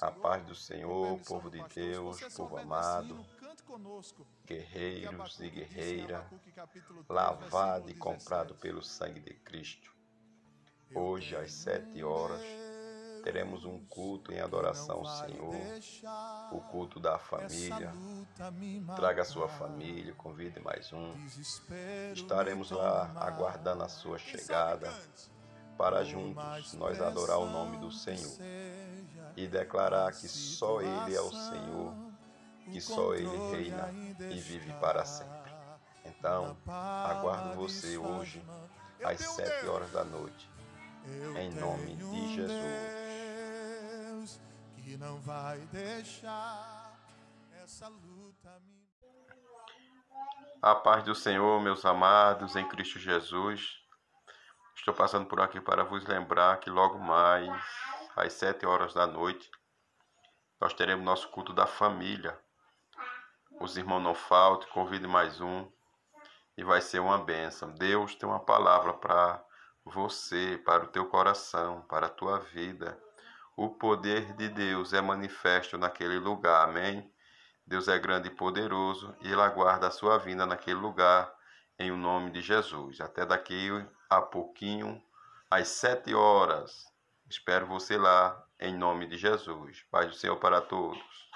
A 0.00 0.10
paz 0.10 0.42
do 0.44 0.54
Senhor, 0.54 1.18
povo 1.20 1.50
de 1.50 1.62
Deus, 1.74 2.20
povo 2.34 2.56
amado, 2.56 3.24
guerreiros 4.46 5.38
e 5.40 5.50
guerreira, 5.50 6.26
lavado 7.08 7.90
e 7.90 7.94
comprado 7.94 8.54
pelo 8.54 8.82
sangue 8.82 9.20
de 9.20 9.34
Cristo. 9.34 9.92
Hoje, 10.94 11.36
às 11.36 11.52
sete 11.52 12.02
horas, 12.02 12.42
teremos 13.22 13.64
um 13.64 13.84
culto 13.86 14.32
em 14.32 14.40
adoração 14.40 14.98
ao 14.98 15.06
Senhor, 15.06 15.54
o 16.52 16.60
culto 16.60 16.98
da 16.98 17.18
família. 17.18 17.92
Traga 18.96 19.22
a 19.22 19.26
sua 19.26 19.48
família, 19.48 20.14
convide 20.14 20.58
mais 20.60 20.92
um. 20.92 21.14
Estaremos 22.14 22.70
lá 22.70 23.12
aguardando 23.16 23.84
a 23.84 23.88
sua 23.88 24.18
chegada 24.18 24.90
para 25.76 26.02
juntos 26.04 26.74
nós 26.74 27.00
adorar 27.00 27.38
o 27.38 27.46
nome 27.46 27.78
do 27.78 27.90
Senhor 27.90 28.38
e 29.44 29.46
declarar 29.46 30.12
que 30.12 30.28
só 30.28 30.80
Ele 30.82 31.14
é 31.14 31.20
o 31.20 31.30
Senhor, 31.30 31.94
que 32.64 32.80
só 32.80 33.14
Ele 33.14 33.36
reina 33.50 33.88
e 34.30 34.38
vive 34.38 34.72
para 34.74 35.04
sempre. 35.04 35.50
Então, 36.04 36.56
aguardo 36.66 37.54
você 37.54 37.96
hoje 37.96 38.44
às 39.02 39.18
sete 39.20 39.66
horas 39.66 39.90
da 39.92 40.04
noite, 40.04 40.50
em 41.38 41.50
nome 41.54 41.96
de 41.96 42.34
Jesus. 42.34 42.60
Que 44.76 44.96
não 44.98 45.18
vai 45.20 45.58
deixar 45.72 46.98
essa 47.62 47.88
luta 47.88 48.60
me... 48.66 48.80
A 50.60 50.74
paz 50.74 51.02
do 51.04 51.14
Senhor, 51.14 51.58
meus 51.62 51.86
amados, 51.86 52.56
em 52.56 52.68
Cristo 52.68 52.98
Jesus. 52.98 53.80
Estou 54.76 54.92
passando 54.92 55.24
por 55.26 55.40
aqui 55.40 55.58
para 55.60 55.84
vos 55.84 56.04
lembrar 56.04 56.60
que 56.60 56.68
logo 56.68 56.98
mais, 56.98 57.50
às 58.16 58.32
sete 58.32 58.66
horas 58.66 58.94
da 58.94 59.06
noite, 59.06 59.50
nós 60.60 60.74
teremos 60.74 61.04
nosso 61.04 61.28
culto 61.30 61.52
da 61.52 61.66
família. 61.66 62.38
Os 63.60 63.76
irmãos 63.76 64.00
não 64.00 64.14
faltem, 64.14 64.68
convide 64.70 65.06
mais 65.06 65.40
um 65.40 65.70
e 66.56 66.64
vai 66.64 66.80
ser 66.80 67.00
uma 67.00 67.18
bênção. 67.18 67.72
Deus 67.72 68.14
tem 68.14 68.28
uma 68.28 68.40
palavra 68.40 68.92
para 68.92 69.42
você, 69.84 70.60
para 70.64 70.84
o 70.84 70.88
teu 70.88 71.06
coração, 71.06 71.82
para 71.82 72.06
a 72.06 72.10
tua 72.10 72.38
vida. 72.38 72.98
O 73.56 73.70
poder 73.70 74.34
de 74.34 74.48
Deus 74.48 74.92
é 74.92 75.00
manifesto 75.00 75.78
naquele 75.78 76.18
lugar, 76.18 76.68
amém? 76.68 77.10
Deus 77.66 77.88
é 77.88 77.98
grande 77.98 78.28
e 78.28 78.34
poderoso 78.34 79.16
e 79.20 79.30
Ele 79.30 79.40
aguarda 79.40 79.86
a 79.88 79.90
sua 79.90 80.18
vinda 80.18 80.44
naquele 80.44 80.78
lugar 80.80 81.32
em 81.78 81.90
o 81.90 81.96
nome 81.96 82.30
de 82.30 82.42
Jesus. 82.42 83.00
Até 83.00 83.24
daqui 83.24 83.70
a 84.08 84.20
pouquinho, 84.20 85.02
às 85.50 85.68
sete 85.68 86.14
horas. 86.14 86.89
Espero 87.30 87.64
você 87.64 87.96
lá, 87.96 88.44
em 88.58 88.76
nome 88.76 89.06
de 89.06 89.16
Jesus. 89.16 89.84
Paz 89.88 90.08
do 90.08 90.14
Senhor 90.14 90.36
para 90.38 90.60
todos. 90.60 91.29